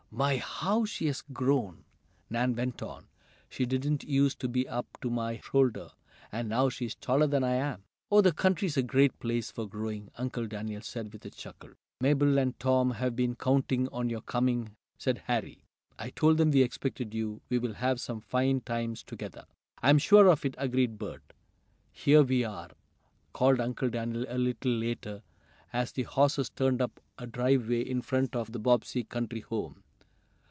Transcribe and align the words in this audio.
"My, 0.13 0.35
how 0.39 0.83
she 0.83 1.07
has 1.07 1.23
grown!" 1.31 1.85
Nan 2.29 2.53
went 2.53 2.81
on. 2.81 3.07
"She 3.47 3.65
didn't 3.65 4.03
use 4.03 4.35
to 4.35 4.49
be 4.49 4.67
up 4.67 4.97
to 5.01 5.09
my 5.09 5.39
shoulder, 5.39 5.91
and 6.33 6.49
now 6.49 6.67
she 6.67 6.85
is 6.87 6.95
taller 6.95 7.27
than 7.27 7.45
I 7.45 7.53
am." 7.53 7.83
"Oh, 8.11 8.19
the 8.19 8.33
country 8.33 8.65
is 8.65 8.75
a 8.75 8.83
great 8.83 9.17
place 9.19 9.51
for 9.51 9.65
growing," 9.69 10.09
Uncle 10.17 10.47
Daniel 10.47 10.81
said, 10.81 11.13
with 11.13 11.23
a 11.25 11.29
chuckle. 11.29 11.69
"Mabel 12.01 12.37
and 12.37 12.59
Tom 12.59 12.91
have 12.91 13.15
been 13.15 13.35
counting 13.37 13.87
on 13.93 14.09
your 14.09 14.19
coming," 14.19 14.75
said 14.97 15.19
Harry. 15.27 15.63
"I 15.97 16.09
told 16.09 16.35
them 16.39 16.51
we 16.51 16.61
expected 16.61 17.13
you. 17.13 17.39
We'll 17.49 17.75
have 17.75 18.01
some 18.01 18.19
fine 18.19 18.59
times 18.59 19.03
together!" 19.03 19.45
"I'm 19.81 19.97
sure 19.97 20.27
of 20.27 20.43
it," 20.43 20.55
agreed 20.57 20.97
Bert. 20.99 21.31
"Here 21.89 22.23
we 22.23 22.43
are!" 22.43 22.71
called 23.31 23.61
Uncle 23.61 23.89
Daniel 23.89 24.25
a 24.27 24.37
little 24.37 24.73
later, 24.75 25.23
as 25.71 25.93
the 25.93 26.03
horses 26.03 26.49
turned 26.49 26.81
up 26.81 26.99
a 27.17 27.25
driveway 27.25 27.79
in 27.83 28.01
front 28.01 28.35
of 28.35 28.51
the 28.51 28.59
Bobbsey 28.59 29.05
country 29.07 29.39
home. 29.39 29.85